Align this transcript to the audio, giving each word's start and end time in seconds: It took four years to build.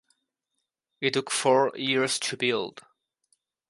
It 0.99 1.13
took 1.13 1.29
four 1.29 1.71
years 1.75 2.17
to 2.21 2.35
build. 2.35 2.81